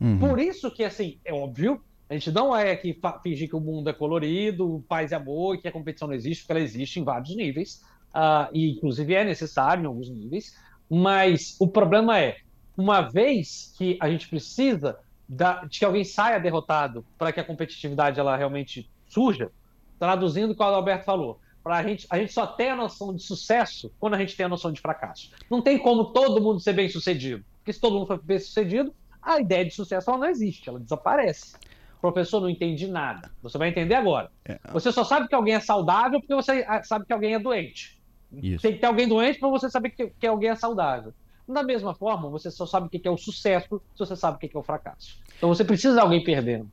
Uhum. 0.00 0.18
Por 0.18 0.38
isso 0.38 0.70
que, 0.70 0.84
assim, 0.84 1.18
é 1.24 1.34
óbvio, 1.34 1.82
a 2.08 2.14
gente 2.14 2.30
não 2.30 2.56
é 2.56 2.70
aqui 2.70 2.98
fingir 3.22 3.48
que 3.48 3.56
o 3.56 3.60
mundo 3.60 3.90
é 3.90 3.92
colorido, 3.92 4.82
paz 4.88 5.10
e 5.10 5.14
amor, 5.16 5.56
e 5.56 5.58
que 5.58 5.66
a 5.66 5.72
competição 5.72 6.06
não 6.06 6.14
existe, 6.14 6.42
porque 6.42 6.52
ela 6.52 6.60
existe 6.60 7.00
em 7.00 7.04
vários 7.04 7.34
níveis, 7.34 7.82
uh, 8.14 8.48
e 8.52 8.70
inclusive 8.70 9.12
é 9.12 9.24
necessário 9.24 9.82
em 9.82 9.86
alguns 9.86 10.08
níveis, 10.08 10.56
mas 10.88 11.56
o 11.58 11.66
problema 11.66 12.18
é, 12.18 12.36
uma 12.78 13.02
vez 13.02 13.74
que 13.76 13.98
a 14.00 14.08
gente 14.08 14.28
precisa 14.28 14.98
da, 15.28 15.64
de 15.64 15.78
que 15.78 15.84
alguém 15.84 16.04
saia 16.04 16.38
derrotado 16.38 17.04
para 17.18 17.32
que 17.32 17.40
a 17.40 17.44
competitividade 17.44 18.18
ela 18.18 18.36
realmente 18.36 18.88
surja, 19.08 19.50
traduzindo 19.98 20.52
o 20.52 20.54
que 20.54 20.62
o 20.62 20.64
Alberto 20.64 21.04
falou, 21.04 21.40
a 21.64 21.82
gente, 21.82 22.06
a 22.08 22.18
gente 22.18 22.32
só 22.32 22.46
tem 22.46 22.70
a 22.70 22.76
noção 22.76 23.14
de 23.14 23.22
sucesso 23.22 23.92
quando 23.98 24.14
a 24.14 24.18
gente 24.18 24.36
tem 24.36 24.46
a 24.46 24.48
noção 24.48 24.72
de 24.72 24.80
fracasso. 24.80 25.30
Não 25.50 25.60
tem 25.60 25.78
como 25.78 26.06
todo 26.12 26.40
mundo 26.40 26.60
ser 26.60 26.72
bem 26.72 26.88
sucedido. 26.88 27.44
Porque 27.58 27.72
se 27.72 27.80
todo 27.80 27.94
mundo 27.94 28.06
for 28.06 28.22
bem 28.22 28.38
sucedido, 28.38 28.94
a 29.20 29.38
ideia 29.40 29.64
de 29.64 29.74
sucesso 29.74 30.08
ela 30.08 30.20
não 30.20 30.28
existe, 30.28 30.68
ela 30.68 30.80
desaparece. 30.80 31.56
Professor 32.00 32.40
não 32.40 32.48
entende 32.48 32.86
nada. 32.86 33.30
Você 33.42 33.58
vai 33.58 33.68
entender 33.68 33.96
agora. 33.96 34.30
É. 34.44 34.58
Você 34.72 34.92
só 34.92 35.04
sabe 35.04 35.28
que 35.28 35.34
alguém 35.34 35.54
é 35.54 35.60
saudável 35.60 36.20
porque 36.20 36.34
você 36.34 36.64
ah, 36.66 36.82
sabe 36.82 37.04
que 37.04 37.12
alguém 37.12 37.34
é 37.34 37.38
doente. 37.38 38.00
Isso. 38.32 38.62
Tem 38.62 38.72
que 38.72 38.78
ter 38.78 38.86
alguém 38.86 39.08
doente 39.08 39.38
para 39.38 39.48
você 39.48 39.68
saber 39.68 39.90
que, 39.90 40.06
que 40.18 40.26
alguém 40.26 40.50
é 40.50 40.54
saudável. 40.54 41.12
Da 41.48 41.62
mesma 41.62 41.94
forma, 41.94 42.28
você 42.28 42.50
só 42.50 42.66
sabe 42.66 42.86
o 42.86 42.90
que 42.90 43.08
é 43.08 43.10
o 43.10 43.16
sucesso 43.16 43.80
se 43.94 43.98
você 43.98 44.14
sabe 44.14 44.36
o 44.36 44.38
que 44.38 44.54
é 44.54 44.58
o 44.58 44.62
fracasso. 44.62 45.18
Então 45.36 45.48
você 45.48 45.64
precisa 45.64 45.94
de 45.94 46.00
alguém 46.00 46.22
perdendo. 46.22 46.70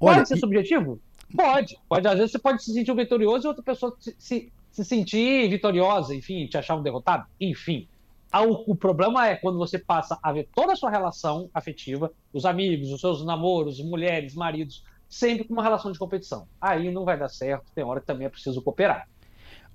Olha, 0.00 0.16
Pode 0.16 0.28
ser 0.28 0.36
e... 0.36 0.40
subjetivo? 0.40 1.00
Pode, 1.34 1.78
pode. 1.88 2.06
Às 2.06 2.16
vezes 2.16 2.32
você 2.32 2.38
pode 2.38 2.62
se 2.62 2.72
sentir 2.72 2.90
um 2.90 2.96
vitorioso 2.96 3.46
e 3.46 3.48
outra 3.48 3.62
pessoa 3.62 3.96
se, 4.00 4.16
se, 4.18 4.52
se 4.70 4.84
sentir 4.84 5.48
vitoriosa, 5.48 6.14
enfim, 6.14 6.46
te 6.46 6.58
achar 6.58 6.76
um 6.76 6.82
derrotado, 6.82 7.26
enfim. 7.40 7.88
O, 8.34 8.72
o, 8.72 8.76
problema 8.76 9.26
é 9.28 9.36
quando 9.36 9.56
você 9.56 9.78
passa 9.78 10.18
a 10.22 10.32
ver 10.32 10.48
toda 10.54 10.72
a 10.72 10.76
sua 10.76 10.90
relação 10.90 11.48
afetiva, 11.54 12.12
os 12.32 12.44
amigos, 12.44 12.90
os 12.90 13.00
seus 13.00 13.24
namoros, 13.24 13.80
mulheres, 13.80 14.34
maridos, 14.34 14.84
sempre 15.08 15.44
com 15.44 15.54
uma 15.54 15.62
relação 15.62 15.90
de 15.90 15.98
competição. 15.98 16.46
Aí 16.60 16.90
não 16.90 17.04
vai 17.04 17.16
dar 17.18 17.28
certo, 17.28 17.64
tem 17.74 17.84
hora 17.84 18.00
que 18.00 18.06
também 18.06 18.26
é 18.26 18.30
preciso 18.30 18.60
cooperar. 18.60 19.08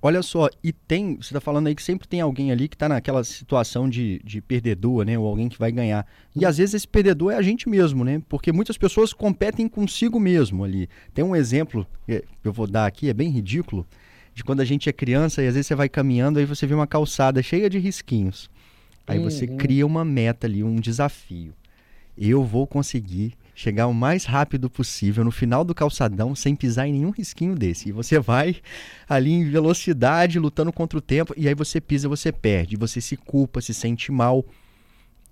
Olha 0.03 0.23
só, 0.23 0.49
e 0.63 0.73
tem, 0.73 1.17
você 1.17 1.27
está 1.29 1.39
falando 1.39 1.67
aí 1.67 1.75
que 1.75 1.83
sempre 1.83 2.07
tem 2.07 2.21
alguém 2.21 2.51
ali 2.51 2.67
que 2.67 2.75
está 2.75 2.89
naquela 2.89 3.23
situação 3.23 3.87
de, 3.87 4.19
de 4.23 4.41
perdedor, 4.41 5.05
né? 5.05 5.17
Ou 5.17 5.27
alguém 5.27 5.47
que 5.47 5.59
vai 5.59 5.71
ganhar. 5.71 6.07
E 6.35 6.43
às 6.43 6.57
vezes 6.57 6.73
esse 6.73 6.87
perdedor 6.87 7.33
é 7.33 7.35
a 7.35 7.41
gente 7.41 7.69
mesmo, 7.69 8.03
né? 8.03 8.19
Porque 8.27 8.51
muitas 8.51 8.79
pessoas 8.79 9.13
competem 9.13 9.67
consigo 9.67 10.19
mesmo 10.19 10.63
ali. 10.63 10.89
Tem 11.13 11.23
um 11.23 11.35
exemplo 11.35 11.85
que 12.07 12.23
eu 12.43 12.51
vou 12.51 12.65
dar 12.65 12.87
aqui, 12.87 13.09
é 13.09 13.13
bem 13.13 13.29
ridículo, 13.29 13.85
de 14.33 14.43
quando 14.43 14.61
a 14.61 14.65
gente 14.65 14.89
é 14.89 14.93
criança 14.93 15.43
e 15.43 15.47
às 15.47 15.53
vezes 15.53 15.67
você 15.67 15.75
vai 15.75 15.87
caminhando 15.87 16.39
aí 16.39 16.45
você 16.45 16.65
vê 16.65 16.73
uma 16.73 16.87
calçada 16.87 17.43
cheia 17.43 17.69
de 17.69 17.77
risquinhos. 17.77 18.49
Aí 19.05 19.19
uhum. 19.19 19.29
você 19.29 19.45
cria 19.45 19.85
uma 19.85 20.03
meta 20.03 20.47
ali, 20.47 20.63
um 20.63 20.77
desafio. 20.77 21.53
Eu 22.17 22.43
vou 22.43 22.65
conseguir 22.65 23.35
chegar 23.53 23.87
o 23.87 23.93
mais 23.93 24.25
rápido 24.25 24.69
possível 24.69 25.23
no 25.23 25.31
final 25.31 25.63
do 25.63 25.75
calçadão 25.75 26.33
sem 26.35 26.55
pisar 26.55 26.87
em 26.87 26.93
nenhum 26.93 27.11
risquinho 27.11 27.55
desse. 27.55 27.89
E 27.89 27.91
você 27.91 28.19
vai 28.19 28.57
ali 29.07 29.31
em 29.31 29.49
velocidade, 29.49 30.39
lutando 30.39 30.71
contra 30.71 30.97
o 30.97 31.01
tempo, 31.01 31.33
e 31.37 31.47
aí 31.47 31.53
você 31.53 31.79
pisa, 31.79 32.09
você 32.09 32.31
perde, 32.31 32.75
você 32.75 33.01
se 33.01 33.17
culpa, 33.17 33.61
se 33.61 33.73
sente 33.73 34.11
mal. 34.11 34.45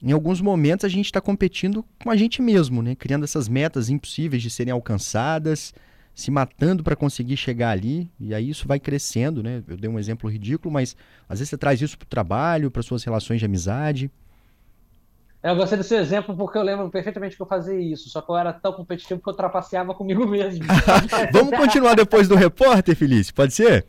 Em 0.02 0.12
alguns 0.12 0.40
momentos 0.42 0.86
a 0.86 0.90
gente 0.90 1.06
está 1.06 1.20
competindo 1.20 1.86
com 2.02 2.10
a 2.10 2.16
gente 2.16 2.42
mesmo, 2.42 2.82
né? 2.82 2.96
Criando 2.96 3.24
essas 3.24 3.50
metas 3.50 3.90
impossíveis 3.90 4.42
de 4.42 4.50
serem 4.50 4.72
alcançadas, 4.72 5.74
se 6.16 6.32
matando 6.32 6.84
para 6.84 6.96
conseguir 6.96 7.38
chegar 7.38 7.72
ali, 7.72 8.10
e 8.20 8.34
aí 8.34 8.50
isso 8.50 8.68
vai 8.68 8.80
crescendo, 8.80 9.42
né? 9.42 9.64
Eu 9.68 9.78
dei 9.78 9.90
um 9.90 10.00
exemplo 10.00 10.30
ridículo, 10.30 10.74
mas 10.74 10.96
às 11.28 11.40
vezes 11.40 11.50
você 11.50 11.58
traz 11.58 11.82
isso 11.82 11.98
para 11.98 12.06
o 12.06 12.10
trabalho, 12.10 12.72
para 12.72 12.82
suas 12.82 13.04
relações 13.04 13.40
de 13.40 13.46
amizade. 13.46 14.12
Eu 15.42 15.56
gostei 15.56 15.78
do 15.78 15.84
seu 15.84 16.00
exemplo 16.00 16.36
porque 16.36 16.58
eu 16.58 16.64
lembro 16.64 16.90
perfeitamente 16.90 17.36
que 17.36 17.42
eu 17.42 17.46
fazia 17.46 17.80
isso, 17.80 18.10
só 18.10 18.22
que 18.22 18.30
eu 18.30 18.36
era 18.36 18.52
tão 18.52 18.74
competitivo 18.74 19.22
que 19.22 19.30
eu 19.30 19.34
trapaceava 19.34 19.94
comigo 19.94 20.28
mesmo. 20.28 20.66
Vamos 21.32 21.56
continuar 21.56 21.96
depois 21.96 22.28
do 22.28 22.36
repórter, 22.36 22.96
Felice? 22.96 23.34
Pode 23.34 23.54
ser? 23.54 23.86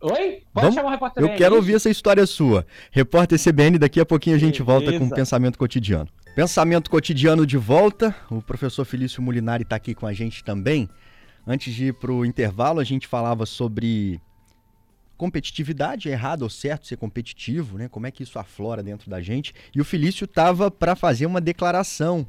Oi? 0.00 0.42
Pode 0.52 0.66
Vamos... 0.66 0.74
chamar 0.74 0.88
o 0.88 0.90
repórter 0.92 1.22
Eu 1.22 1.34
quero 1.36 1.56
ouvir 1.56 1.74
essa 1.74 1.90
história 1.90 2.26
sua. 2.26 2.66
Repórter 2.90 3.38
CBN, 3.38 3.78
daqui 3.78 4.00
a 4.00 4.06
pouquinho 4.06 4.36
a 4.36 4.38
gente 4.38 4.62
Beleza. 4.62 4.86
volta 4.86 4.98
com 4.98 5.06
o 5.06 5.10
pensamento 5.14 5.58
cotidiano. 5.58 6.08
Pensamento 6.34 6.90
cotidiano 6.90 7.46
de 7.46 7.58
volta. 7.58 8.14
O 8.30 8.40
professor 8.40 8.84
Felício 8.86 9.22
Molinari 9.22 9.64
está 9.64 9.76
aqui 9.76 9.94
com 9.94 10.06
a 10.06 10.14
gente 10.14 10.42
também. 10.42 10.88
Antes 11.46 11.74
de 11.74 11.86
ir 11.86 11.94
para 11.94 12.10
o 12.10 12.24
intervalo, 12.24 12.80
a 12.80 12.84
gente 12.84 13.06
falava 13.06 13.44
sobre 13.44 14.18
competitividade, 15.16 16.08
é 16.08 16.12
errado 16.12 16.42
ou 16.42 16.50
certo 16.50 16.86
ser 16.86 16.96
competitivo, 16.96 17.78
né? 17.78 17.88
Como 17.88 18.06
é 18.06 18.10
que 18.10 18.22
isso 18.22 18.38
aflora 18.38 18.82
dentro 18.82 19.08
da 19.10 19.20
gente? 19.20 19.54
E 19.74 19.80
o 19.80 19.84
Felício 19.84 20.24
estava 20.24 20.70
para 20.70 20.96
fazer 20.96 21.26
uma 21.26 21.40
declaração 21.40 22.26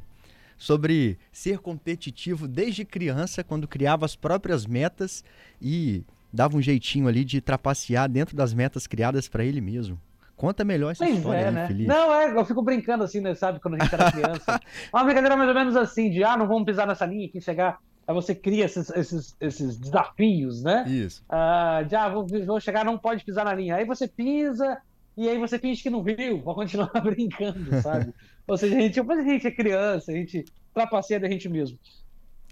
sobre 0.56 1.18
ser 1.30 1.58
competitivo 1.58 2.48
desde 2.48 2.84
criança, 2.84 3.44
quando 3.44 3.68
criava 3.68 4.04
as 4.04 4.16
próprias 4.16 4.66
metas 4.66 5.24
e 5.60 6.02
dava 6.32 6.56
um 6.56 6.62
jeitinho 6.62 7.08
ali 7.08 7.24
de 7.24 7.40
trapacear 7.40 8.08
dentro 8.08 8.36
das 8.36 8.54
metas 8.54 8.86
criadas 8.86 9.28
para 9.28 9.44
ele 9.44 9.60
mesmo. 9.60 10.00
Conta 10.36 10.64
melhor 10.64 10.90
essa 10.90 11.04
pois 11.04 11.16
história, 11.16 11.40
é, 11.40 11.50
né? 11.50 11.66
Felipe. 11.66 11.88
Não, 11.88 12.14
é, 12.14 12.30
eu 12.30 12.44
fico 12.44 12.60
brincando 12.62 13.02
assim, 13.02 13.20
né, 13.20 13.34
sabe, 13.34 13.58
quando 13.58 13.74
a 13.74 13.78
gente 13.82 13.94
era 13.94 14.12
criança. 14.12 14.60
Uma 14.92 15.04
brincadeira 15.04 15.36
mais 15.36 15.48
ou 15.48 15.54
menos 15.54 15.76
assim, 15.76 16.10
de 16.10 16.22
ah, 16.22 16.36
não 16.36 16.46
vamos 16.46 16.64
pisar 16.64 16.86
nessa 16.86 17.06
linha, 17.06 17.28
que 17.28 17.40
chegar. 17.40 17.78
Aí 18.06 18.14
você 18.14 18.34
cria 18.34 18.64
esses, 18.64 18.88
esses, 18.90 19.36
esses 19.40 19.76
desafios, 19.76 20.62
né? 20.62 20.84
Isso. 20.88 21.24
Uh, 21.24 21.84
de 21.84 21.96
ah, 21.96 22.08
vou, 22.08 22.26
vou 22.46 22.60
chegar, 22.60 22.84
não 22.84 22.96
pode 22.96 23.24
pisar 23.24 23.44
na 23.44 23.52
linha. 23.52 23.76
Aí 23.76 23.84
você 23.84 24.06
pisa, 24.06 24.80
e 25.16 25.28
aí 25.28 25.38
você 25.38 25.58
finge 25.58 25.82
que 25.82 25.90
não 25.90 26.02
viu, 26.02 26.40
pra 26.44 26.54
continuar 26.54 26.90
brincando, 27.02 27.80
sabe? 27.82 28.14
Ou 28.46 28.56
seja, 28.56 28.76
a 28.76 28.80
gente, 28.80 29.00
a 29.00 29.22
gente 29.22 29.46
é 29.46 29.50
criança, 29.50 30.12
a 30.12 30.14
gente 30.14 30.44
trapaceia 30.72 31.18
da 31.18 31.28
gente 31.28 31.48
mesmo. 31.48 31.78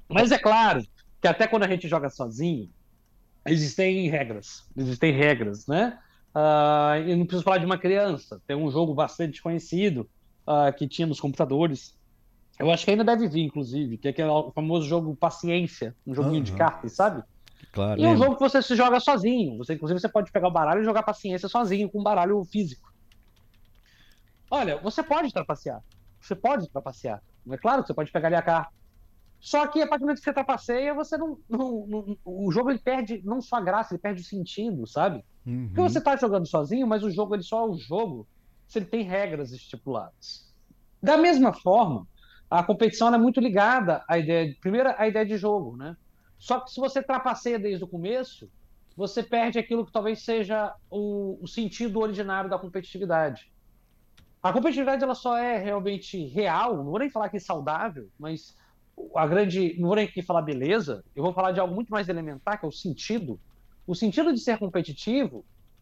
Mas 0.08 0.32
é 0.32 0.38
claro 0.38 0.82
que 1.20 1.28
até 1.28 1.46
quando 1.46 1.62
a 1.62 1.68
gente 1.68 1.86
joga 1.86 2.10
sozinho, 2.10 2.68
existem 3.46 4.08
regras. 4.08 4.66
Existem 4.76 5.12
regras, 5.12 5.66
né? 5.68 5.98
Uh, 6.34 7.08
eu 7.08 7.16
não 7.16 7.26
preciso 7.26 7.44
falar 7.44 7.58
de 7.58 7.66
uma 7.66 7.78
criança. 7.78 8.42
Tem 8.46 8.56
um 8.56 8.70
jogo 8.70 8.92
bastante 8.92 9.40
conhecido 9.40 10.08
uh, 10.48 10.72
que 10.76 10.88
tinha 10.88 11.06
nos 11.06 11.20
computadores. 11.20 11.96
Eu 12.58 12.70
acho 12.70 12.84
que 12.84 12.90
ainda 12.90 13.04
deve 13.04 13.28
vir, 13.28 13.44
inclusive, 13.44 13.98
que 13.98 14.08
é 14.08 14.10
aquele 14.10 14.28
famoso 14.54 14.86
jogo 14.86 15.16
Paciência, 15.16 15.94
um 16.06 16.14
joguinho 16.14 16.36
uhum. 16.36 16.42
de 16.42 16.52
cartas, 16.52 16.92
sabe? 16.92 17.22
Claro. 17.72 18.00
E 18.00 18.04
é 18.04 18.08
um 18.08 18.16
jogo 18.16 18.36
que 18.36 18.40
você 18.40 18.62
se 18.62 18.76
joga 18.76 19.00
sozinho. 19.00 19.58
Você, 19.58 19.74
inclusive, 19.74 20.00
você 20.00 20.08
pode 20.08 20.30
pegar 20.30 20.48
o 20.48 20.52
baralho 20.52 20.82
e 20.82 20.84
jogar 20.84 21.02
paciência 21.02 21.48
sozinho, 21.48 21.90
com 21.90 22.00
um 22.00 22.04
baralho 22.04 22.44
físico. 22.44 22.92
Olha, 24.50 24.78
você 24.78 25.02
pode 25.02 25.32
trapacear. 25.32 25.82
Você 26.20 26.36
pode 26.36 26.68
trapacear. 26.70 27.20
É 27.50 27.56
claro 27.56 27.82
que 27.82 27.88
você 27.88 27.94
pode 27.94 28.12
pegar 28.12 28.28
ali 28.28 28.36
a 28.36 28.42
carta. 28.42 28.72
Só 29.40 29.66
que 29.66 29.82
a 29.82 29.86
partir 29.86 30.00
do 30.00 30.06
momento 30.06 30.18
que 30.18 30.24
você 30.24 30.32
trapaceia, 30.32 30.94
você 30.94 31.18
não, 31.18 31.38
não, 31.48 31.86
não, 31.86 32.16
O 32.24 32.50
jogo 32.50 32.70
ele 32.70 32.78
perde 32.78 33.20
não 33.24 33.42
só 33.42 33.56
a 33.56 33.60
graça, 33.60 33.92
ele 33.92 34.00
perde 34.00 34.22
o 34.22 34.24
sentido, 34.24 34.86
sabe? 34.86 35.22
Uhum. 35.44 35.66
Porque 35.66 35.82
você 35.82 35.98
está 35.98 36.16
jogando 36.16 36.46
sozinho, 36.46 36.86
mas 36.86 37.02
o 37.02 37.10
jogo 37.10 37.34
ele 37.34 37.42
só 37.42 37.66
é 37.66 37.68
o 37.68 37.76
jogo 37.76 38.26
se 38.66 38.78
ele 38.78 38.86
tem 38.86 39.02
regras 39.02 39.52
estipuladas. 39.52 40.50
Da 41.02 41.18
mesma 41.18 41.52
forma, 41.52 42.06
a 42.50 42.62
competição 42.62 43.12
é 43.14 43.18
muito 43.18 43.40
ligada 43.40 44.04
à 44.08 44.18
ideia. 44.18 44.48
De, 44.48 44.54
primeiro, 44.56 44.94
à 44.96 45.08
ideia 45.08 45.24
de 45.24 45.36
jogo, 45.36 45.76
né? 45.76 45.96
Só 46.38 46.60
que 46.60 46.70
se 46.70 46.80
você 46.80 47.02
trapaceia 47.02 47.58
desde 47.58 47.84
o 47.84 47.88
começo, 47.88 48.50
você 48.96 49.22
perde 49.22 49.58
aquilo 49.58 49.84
que 49.84 49.92
talvez 49.92 50.22
seja 50.22 50.74
o, 50.90 51.38
o 51.42 51.48
sentido 51.48 52.00
originário 52.00 52.48
da 52.48 52.58
competitividade. 52.58 53.50
A 54.42 54.52
competitividade 54.52 55.02
ela 55.02 55.14
só 55.14 55.36
é 55.38 55.56
realmente 55.56 56.26
real, 56.26 56.76
não 56.76 56.84
vou 56.84 56.98
nem 56.98 57.10
falar 57.10 57.30
que 57.30 57.38
é 57.38 57.40
saudável, 57.40 58.08
mas 58.18 58.56
a 59.16 59.26
grande. 59.26 59.74
Não 59.78 59.88
vou 59.88 59.96
nem 59.96 60.04
aqui 60.04 60.22
falar 60.22 60.42
beleza, 60.42 61.02
eu 61.16 61.22
vou 61.22 61.32
falar 61.32 61.52
de 61.52 61.60
algo 61.60 61.74
muito 61.74 61.90
mais 61.90 62.08
elementar, 62.08 62.58
que 62.58 62.66
é 62.66 62.68
o 62.68 62.72
sentido. 62.72 63.40
O 63.86 63.94
sentido 63.94 64.32
de 64.32 64.40
ser 64.40 64.58
competitivo, 64.58 65.38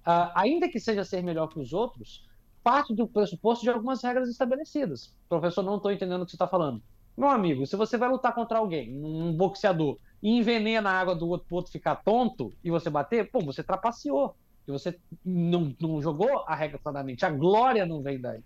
uh, 0.06 0.30
ainda 0.34 0.68
que 0.68 0.80
seja 0.80 1.04
ser 1.04 1.22
melhor 1.22 1.48
que 1.48 1.58
os 1.58 1.72
outros, 1.72 2.24
parte 2.62 2.94
do 2.94 3.06
pressuposto 3.06 3.64
de 3.64 3.70
algumas 3.70 4.02
regras 4.02 4.28
estabelecidas. 4.28 5.14
Professor, 5.28 5.62
não 5.62 5.76
estou 5.76 5.92
entendendo 5.92 6.22
o 6.22 6.24
que 6.24 6.30
você 6.30 6.36
está 6.36 6.46
falando. 6.46 6.82
Meu 7.16 7.28
amigo, 7.28 7.66
se 7.66 7.76
você 7.76 7.96
vai 7.96 8.08
lutar 8.08 8.34
contra 8.34 8.58
alguém, 8.58 8.92
um 9.04 9.32
boxeador, 9.32 9.98
e 10.22 10.30
envenena 10.30 10.90
a 10.90 11.00
água 11.00 11.14
do 11.14 11.28
outro 11.28 11.46
para 11.48 11.56
outro 11.56 11.72
ficar 11.72 11.96
tonto 11.96 12.52
e 12.62 12.70
você 12.70 12.88
bater, 12.88 13.30
pô, 13.30 13.40
você 13.40 13.62
trapaceou. 13.62 14.36
Você 14.66 14.96
não, 15.24 15.74
não 15.80 16.00
jogou 16.00 16.44
a 16.46 16.54
regra 16.54 16.78
claramente. 16.78 17.26
A 17.26 17.30
glória 17.30 17.84
não 17.84 18.00
vem 18.00 18.20
daí. 18.20 18.40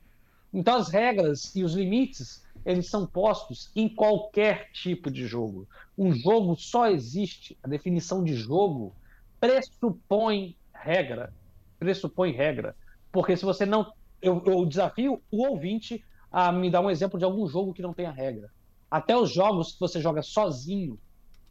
Então 0.53 0.77
as 0.77 0.89
regras 0.89 1.55
e 1.55 1.63
os 1.63 1.75
limites, 1.75 2.43
eles 2.65 2.89
são 2.89 3.07
postos 3.07 3.71
em 3.77 3.89
qualquer 3.89 4.71
tipo 4.73 5.11
de 5.11 5.27
jogo. 5.27 5.69
Um 5.99 6.15
jogo 6.15 6.57
só 6.57 6.89
existe, 6.89 7.59
a 7.63 7.69
definição 7.69 8.25
de 8.25 8.35
jogo 8.35 8.95
pressupõe 9.39 10.57
regra. 10.73 11.33
Pressupõe 11.79 12.33
regra. 12.33 12.75
Porque 13.13 13.37
se 13.37 13.45
você 13.45 13.67
não. 13.67 13.93
Eu, 14.21 14.43
eu 14.47 14.65
desafio 14.67 15.23
o 15.31 15.47
ouvinte 15.47 16.05
a 16.31 16.51
me 16.53 16.71
dar 16.71 16.81
um 16.81 16.91
exemplo 16.91 17.19
de 17.19 17.25
algum 17.25 17.47
jogo 17.47 17.73
que 17.73 17.83
não 17.83 17.95
tenha 17.95 18.11
regra. 18.11 18.51
Até 18.91 19.17
os 19.17 19.33
jogos 19.33 19.73
que 19.73 19.81
você 19.81 20.01
joga 20.01 20.23
sozinho, 20.23 20.99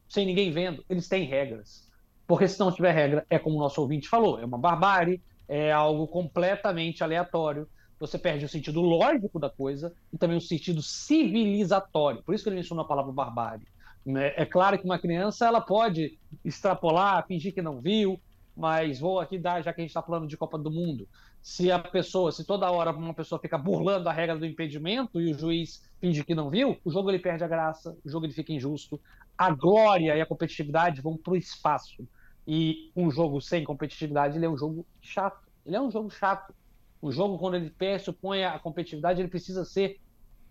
sem 0.08 0.26
ninguém 0.26 0.52
vendo, 0.52 0.84
eles 0.90 1.08
têm 1.08 1.26
regras. 1.26 1.90
Porque 2.28 2.48
se 2.48 2.60
não 2.60 2.72
tiver 2.72 2.92
regra, 2.92 3.26
é 3.30 3.38
como 3.38 3.58
o 3.58 3.60
nosso 3.60 3.82
ouvinte 3.82 4.10
falou, 4.10 4.40
é 4.40 4.46
uma 4.46 4.58
barbárie, 4.58 5.22
é 5.48 5.72
algo 5.72 6.08
completamente 6.08 7.04
aleatório. 7.04 7.68
Você 8.00 8.18
perde 8.18 8.46
o 8.46 8.50
sentido 8.50 8.82
lógico 8.82 9.40
da 9.40 9.50
coisa 9.50 9.94
e 10.12 10.18
também 10.18 10.38
o 10.38 10.42
sentido 10.42 10.82
civilizatório. 10.82 12.24
Por 12.24 12.34
isso 12.34 12.44
que 12.44 12.50
ele 12.50 12.58
mencionou 12.58 12.84
a 12.84 12.88
palavra 12.88 13.12
barbárie. 13.12 13.68
Né? 14.06 14.34
É 14.36 14.46
claro 14.46 14.78
que 14.78 14.86
uma 14.86 15.00
criança 15.00 15.48
ela 15.48 15.62
pode 15.62 16.20
extrapolar, 16.44 17.26
fingir 17.26 17.54
que 17.54 17.62
não 17.62 17.80
viu, 17.80 18.20
mas 18.56 19.00
vou 19.00 19.20
aqui 19.20 19.38
dar, 19.38 19.62
já 19.62 19.74
que 19.74 19.82
a 19.82 19.84
gente 19.84 19.90
está 19.90 20.02
falando 20.02 20.28
de 20.28 20.38
Copa 20.38 20.58
do 20.58 20.72
Mundo, 20.72 21.08
se 21.46 21.72
a 21.72 21.78
pessoa, 21.78 22.32
se 22.32 22.44
toda 22.44 22.72
hora 22.72 22.92
uma 22.92 23.14
pessoa 23.14 23.40
fica 23.40 23.56
burlando 23.56 24.10
a 24.10 24.12
regra 24.12 24.36
do 24.36 24.48
impedimento 24.48 25.22
e 25.22 25.32
o 25.32 25.38
juiz 25.38 25.88
finge 26.02 26.24
que 26.24 26.34
não 26.34 26.50
viu, 26.50 26.76
o 26.84 26.90
jogo 26.90 27.12
ele 27.12 27.20
perde 27.20 27.44
a 27.44 27.48
graça, 27.48 27.96
o 28.04 28.10
jogo 28.10 28.26
ele 28.26 28.34
fica 28.34 28.52
injusto, 28.52 29.00
a 29.38 29.52
glória 29.52 30.18
e 30.18 30.20
a 30.20 30.26
competitividade 30.26 31.02
vão 31.02 31.16
para 31.16 31.34
o 31.34 31.38
espaço. 31.38 32.04
E 32.48 32.92
um 32.96 33.12
jogo 33.12 33.40
sem 33.40 33.64
competitividade 33.64 34.40
ele 34.40 34.48
é 34.48 34.50
um 34.50 34.58
jogo 34.58 34.88
chato. 35.00 35.48
Ele 35.64 35.76
é 35.76 35.80
um 35.80 35.92
jogo 35.92 36.10
chato. 36.10 36.52
O 37.00 37.12
jogo, 37.12 37.38
quando 37.38 37.58
ele 37.58 37.70
pressupõe 37.70 38.44
a 38.44 38.58
competitividade, 38.58 39.22
ele 39.22 39.30
precisa 39.30 39.64
ser 39.64 40.00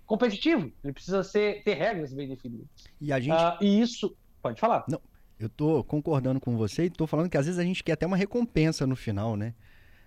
competitivo. 0.06 0.70
Ele 0.84 0.92
precisa 0.92 1.24
ser, 1.24 1.64
ter 1.64 1.74
regras 1.74 2.14
bem 2.14 2.28
definidas. 2.28 2.68
E 3.00 3.12
a 3.12 3.18
gente. 3.18 3.34
Uh, 3.34 3.64
e 3.64 3.80
isso. 3.80 4.16
Pode 4.40 4.60
falar. 4.60 4.84
Não, 4.88 5.00
eu 5.40 5.48
tô 5.48 5.82
concordando 5.82 6.40
com 6.40 6.56
você 6.56 6.84
e 6.84 6.90
tô 6.90 7.04
falando 7.04 7.28
que 7.28 7.36
às 7.36 7.46
vezes 7.46 7.58
a 7.58 7.64
gente 7.64 7.82
quer 7.82 7.94
até 7.94 8.06
uma 8.06 8.16
recompensa 8.16 8.86
no 8.86 8.94
final, 8.94 9.36
né? 9.36 9.54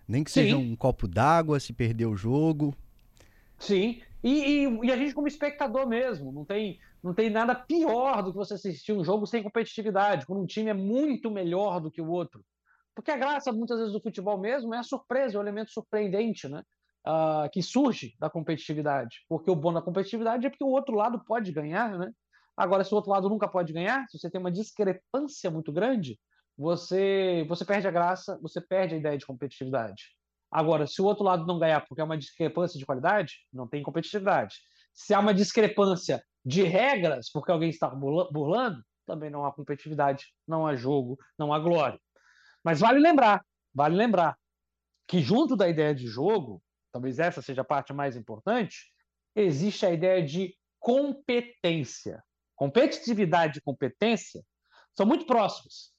Nem 0.07 0.23
que 0.23 0.31
seja 0.31 0.55
Sim. 0.55 0.71
um 0.71 0.75
copo 0.75 1.07
d'água 1.07 1.59
se 1.59 1.73
perder 1.73 2.05
o 2.05 2.15
jogo. 2.15 2.73
Sim. 3.59 4.01
E, 4.23 4.65
e, 4.65 4.79
e, 4.85 4.91
a 4.91 4.97
gente 4.97 5.13
como 5.13 5.27
espectador 5.27 5.87
mesmo, 5.87 6.31
não 6.31 6.45
tem, 6.45 6.79
não 7.03 7.13
tem 7.13 7.29
nada 7.29 7.53
pior 7.53 8.23
do 8.23 8.31
que 8.31 8.37
você 8.37 8.55
assistir 8.55 8.93
um 8.93 9.03
jogo 9.03 9.25
sem 9.25 9.43
competitividade, 9.43 10.25
quando 10.25 10.41
um 10.41 10.45
time 10.45 10.69
é 10.69 10.73
muito 10.73 11.29
melhor 11.29 11.79
do 11.79 11.91
que 11.91 12.01
o 12.01 12.09
outro. 12.09 12.43
Porque 12.95 13.11
a 13.11 13.17
graça, 13.17 13.51
muitas 13.51 13.77
vezes, 13.77 13.93
do 13.93 14.01
futebol 14.01 14.39
mesmo 14.39 14.73
é 14.73 14.79
a 14.79 14.83
surpresa, 14.83 15.37
o 15.37 15.41
elemento 15.41 15.71
surpreendente, 15.71 16.47
né? 16.47 16.63
Uh, 17.05 17.49
que 17.51 17.61
surge 17.61 18.15
da 18.19 18.29
competitividade. 18.29 19.23
Porque 19.29 19.51
o 19.51 19.55
bom 19.55 19.71
da 19.71 19.81
competitividade 19.81 20.45
é 20.45 20.49
porque 20.49 20.63
o 20.63 20.71
outro 20.71 20.95
lado 20.95 21.23
pode 21.25 21.51
ganhar, 21.51 21.97
né? 21.97 22.11
Agora, 22.55 22.83
se 22.83 22.91
o 22.91 22.95
outro 22.95 23.11
lado 23.11 23.29
nunca 23.29 23.47
pode 23.47 23.71
ganhar, 23.71 24.07
se 24.09 24.17
você 24.17 24.31
tem 24.31 24.41
uma 24.41 24.51
discrepância 24.51 25.51
muito 25.51 25.71
grande, 25.71 26.19
você, 26.57 27.45
você 27.47 27.63
perde 27.63 27.87
a 27.87 27.91
graça, 27.91 28.37
você 28.41 28.59
perde 28.59 28.95
a 28.95 28.97
ideia 28.97 29.17
de 29.17 29.25
competitividade. 29.25 30.15
Agora, 30.51 30.87
se 30.87 31.01
o 31.01 31.05
outro 31.05 31.23
lado 31.23 31.45
não 31.45 31.59
ganhar 31.59 31.85
porque 31.85 32.01
é 32.01 32.03
uma 32.03 32.17
discrepância 32.17 32.79
de 32.79 32.85
qualidade, 32.85 33.35
não 33.53 33.67
tem 33.67 33.83
competitividade. 33.83 34.55
Se 34.93 35.13
há 35.13 35.19
uma 35.19 35.33
discrepância 35.33 36.23
de 36.43 36.63
regras 36.63 37.29
porque 37.31 37.51
alguém 37.51 37.69
está 37.69 37.87
burlando, 37.89 38.81
também 39.05 39.29
não 39.29 39.45
há 39.45 39.53
competitividade, 39.53 40.25
não 40.47 40.65
há 40.65 40.75
jogo, 40.75 41.17
não 41.37 41.53
há 41.53 41.59
glória. 41.59 41.99
Mas 42.63 42.79
vale 42.79 42.99
lembrar, 42.99 43.45
vale 43.73 43.95
lembrar 43.95 44.35
que 45.07 45.19
junto 45.19 45.55
da 45.55 45.69
ideia 45.69 45.93
de 45.93 46.07
jogo, 46.07 46.61
talvez 46.91 47.19
essa 47.19 47.41
seja 47.41 47.61
a 47.61 47.65
parte 47.65 47.93
mais 47.93 48.15
importante, 48.15 48.91
existe 49.35 49.85
a 49.85 49.91
ideia 49.91 50.25
de 50.25 50.57
competência. 50.79 52.23
Competitividade 52.55 53.59
e 53.59 53.61
competência 53.61 54.43
são 54.95 55.05
muito 55.05 55.25
próximas 55.27 55.95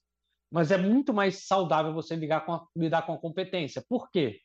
mas 0.50 0.70
é 0.70 0.78
muito 0.78 1.12
mais 1.12 1.46
saudável 1.46 1.92
você 1.92 2.16
lidar 2.16 2.44
com 2.44 2.54
a, 2.54 2.66
lidar 2.76 3.02
com 3.02 3.12
a 3.12 3.18
competência. 3.18 3.84
Por 3.88 4.10
quê? 4.10 4.40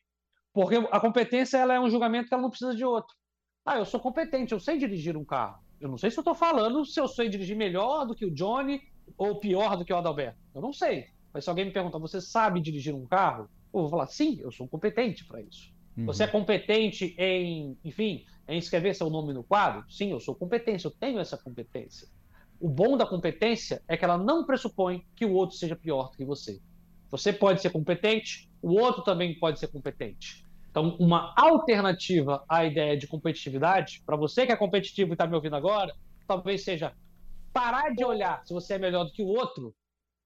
Porque 0.52 0.76
a 0.76 1.00
competência 1.00 1.58
ela 1.58 1.74
é 1.74 1.80
um 1.80 1.90
julgamento 1.90 2.28
que 2.28 2.34
ela 2.34 2.42
não 2.42 2.50
precisa 2.50 2.74
de 2.74 2.84
outro. 2.84 3.14
Ah, 3.64 3.78
eu 3.78 3.84
sou 3.84 3.98
competente, 3.98 4.52
eu 4.52 4.60
sei 4.60 4.78
dirigir 4.78 5.16
um 5.16 5.24
carro. 5.24 5.64
Eu 5.80 5.88
não 5.88 5.98
sei 5.98 6.10
se 6.10 6.18
eu 6.18 6.20
estou 6.20 6.34
falando 6.34 6.84
se 6.84 7.00
eu 7.00 7.08
sei 7.08 7.28
dirigir 7.28 7.56
melhor 7.56 8.06
do 8.06 8.14
que 8.14 8.24
o 8.24 8.30
Johnny 8.30 8.80
ou 9.16 9.40
pior 9.40 9.76
do 9.76 9.84
que 9.84 9.92
o 9.92 9.96
Adalberto. 9.96 10.38
Eu 10.54 10.60
não 10.60 10.72
sei. 10.72 11.08
Mas 11.32 11.44
se 11.44 11.50
alguém 11.50 11.64
me 11.64 11.72
perguntar, 11.72 11.98
você 11.98 12.20
sabe 12.20 12.60
dirigir 12.60 12.94
um 12.94 13.06
carro? 13.06 13.48
Eu 13.72 13.80
vou 13.80 13.88
falar, 13.88 14.06
sim, 14.06 14.38
eu 14.40 14.52
sou 14.52 14.68
competente 14.68 15.24
para 15.24 15.40
isso. 15.42 15.72
Uhum. 15.96 16.06
Você 16.06 16.24
é 16.24 16.26
competente 16.26 17.14
em, 17.18 17.76
enfim, 17.84 18.24
em 18.46 18.58
escrever 18.58 18.94
seu 18.94 19.10
nome 19.10 19.32
no 19.32 19.42
quadro? 19.42 19.84
Sim, 19.90 20.12
eu 20.12 20.20
sou 20.20 20.34
competente, 20.34 20.84
eu 20.84 20.90
tenho 20.90 21.18
essa 21.18 21.36
competência. 21.36 22.06
O 22.60 22.68
bom 22.68 22.96
da 22.96 23.06
competência 23.06 23.82
é 23.88 23.96
que 23.96 24.04
ela 24.04 24.16
não 24.16 24.44
pressupõe 24.44 25.04
que 25.14 25.26
o 25.26 25.32
outro 25.32 25.56
seja 25.56 25.76
pior 25.76 26.10
do 26.10 26.16
que 26.16 26.24
você. 26.24 26.60
Você 27.10 27.32
pode 27.32 27.60
ser 27.60 27.70
competente, 27.70 28.50
o 28.62 28.72
outro 28.80 29.02
também 29.02 29.38
pode 29.38 29.58
ser 29.58 29.68
competente. 29.68 30.44
Então, 30.70 30.96
uma 30.98 31.32
alternativa 31.36 32.44
à 32.48 32.64
ideia 32.64 32.96
de 32.96 33.06
competitividade, 33.06 34.02
para 34.04 34.16
você 34.16 34.44
que 34.44 34.52
é 34.52 34.56
competitivo 34.56 35.12
e 35.12 35.14
está 35.14 35.26
me 35.26 35.34
ouvindo 35.36 35.54
agora, 35.54 35.94
talvez 36.26 36.64
seja 36.64 36.92
parar 37.52 37.94
de 37.94 38.04
olhar 38.04 38.44
se 38.44 38.52
você 38.52 38.74
é 38.74 38.78
melhor 38.78 39.04
do 39.04 39.12
que 39.12 39.22
o 39.22 39.28
outro 39.28 39.72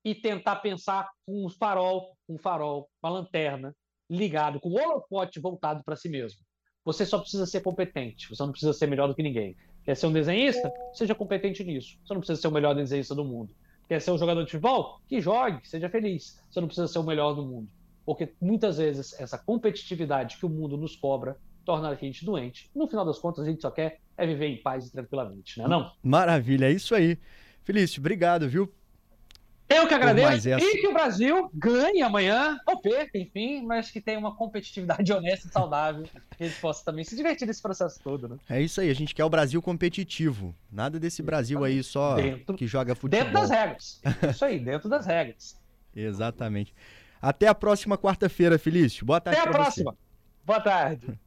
e 0.03 0.15
tentar 0.15 0.57
pensar 0.57 1.11
com 1.27 1.45
um 1.45 1.51
farol, 1.51 2.17
um 2.27 2.39
farol, 2.39 2.89
uma 3.03 3.11
lanterna 3.11 3.77
ligado, 4.09 4.59
com 4.59 4.71
o 4.71 4.81
holofote 4.81 5.39
voltado 5.39 5.85
para 5.85 5.97
si 5.97 6.09
mesmo. 6.09 6.41
Você 6.83 7.05
só 7.05 7.19
precisa 7.19 7.45
ser 7.45 7.61
competente, 7.61 8.27
você 8.31 8.43
não 8.43 8.51
precisa 8.51 8.73
ser 8.73 8.87
melhor 8.87 9.09
do 9.09 9.15
que 9.15 9.23
ninguém. 9.23 9.55
Quer 9.89 9.97
ser 9.97 10.07
um 10.07 10.13
desenhista? 10.13 10.71
Seja 10.93 11.15
competente 11.15 11.65
nisso. 11.65 11.97
Você 12.05 12.13
não 12.13 12.21
precisa 12.21 12.39
ser 12.39 12.49
o 12.49 12.51
melhor 12.51 12.75
desenhista 12.75 13.15
do 13.15 13.25
mundo. 13.25 13.55
Quer 13.89 14.03
ser 14.03 14.11
um 14.11 14.19
jogador 14.19 14.45
de 14.45 14.51
futebol? 14.51 15.01
Que 15.09 15.19
jogue, 15.19 15.67
seja 15.67 15.89
feliz. 15.89 16.39
Você 16.51 16.61
não 16.61 16.69
precisa 16.69 16.87
ser 16.87 16.99
o 16.99 17.03
melhor 17.03 17.33
do 17.33 17.43
mundo. 17.43 17.71
Porque 18.05 18.35
muitas 18.39 18.77
vezes 18.77 19.19
essa 19.19 19.39
competitividade 19.39 20.37
que 20.37 20.45
o 20.45 20.49
mundo 20.51 20.77
nos 20.77 20.95
cobra 20.95 21.39
torna 21.65 21.89
a 21.89 21.95
gente 21.95 22.23
doente. 22.23 22.71
No 22.75 22.87
final 22.87 23.03
das 23.07 23.19
contas, 23.19 23.47
a 23.47 23.49
gente 23.49 23.63
só 23.63 23.71
quer 23.71 23.99
é 24.15 24.27
viver 24.27 24.49
em 24.49 24.59
paz 24.59 24.89
e 24.89 24.93
tranquilamente, 24.93 25.57
não 25.57 25.65
é 25.65 25.69
não? 25.71 25.93
Maravilha, 26.03 26.67
é 26.67 26.73
isso 26.73 26.95
aí. 26.95 27.17
Felício, 27.63 28.01
obrigado, 28.01 28.47
viu, 28.47 28.71
eu 29.69 29.87
que 29.87 29.95
agradeço. 29.95 30.49
E 30.49 30.81
que 30.81 30.89
o 30.89 30.93
Brasil 30.93 31.51
ganhe 31.53 32.03
amanhã, 32.03 32.59
ou 32.67 32.81
perca, 32.81 33.19
enfim, 33.19 33.63
mas 33.63 33.91
que 33.91 34.01
tenha 34.01 34.19
uma 34.19 34.35
competitividade 34.35 35.11
honesta 35.13 35.49
e 35.49 35.53
saudável. 35.53 36.05
Que 36.37 36.45
a 36.45 36.47
gente 36.47 36.61
possa 36.61 36.85
também 36.85 37.05
se 37.05 37.15
divertir 37.15 37.47
nesse 37.47 37.61
processo 37.61 38.01
todo, 38.03 38.29
né? 38.29 38.37
É 38.49 38.61
isso 38.61 38.81
aí, 38.81 38.91
a 38.91 38.95
gente 38.95 39.15
quer 39.15 39.25
o 39.25 39.31
Brasil 39.31 39.61
competitivo. 39.61 40.55
Nada 40.73 40.99
desse 40.99 41.23
Brasil 41.23 41.63
aí 41.65 41.83
só 41.83 42.17
dentro, 42.17 42.57
que 42.57 42.67
joga 42.67 42.95
futebol. 42.95 43.25
Dentro 43.25 43.41
das 43.41 43.51
regras. 43.51 44.01
Isso 44.31 44.45
aí, 44.45 44.59
dentro 44.59 44.89
das 44.89 45.07
regras. 45.07 45.57
Exatamente. 45.95 46.75
Até 47.21 47.49
a 47.49 47.55
próxima 47.55 47.99
quarta-feira, 47.99 48.59
Felício. 48.59 49.05
Boa 49.05 49.21
tarde. 49.21 49.41
Até 49.41 49.49
a 49.49 49.53
próxima. 49.53 49.93
Você. 49.93 49.99
Boa 50.45 50.61
tarde. 50.61 51.19